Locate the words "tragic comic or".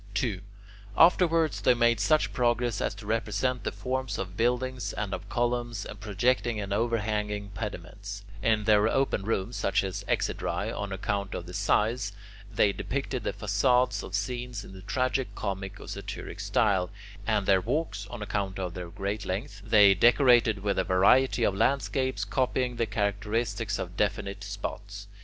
14.81-15.87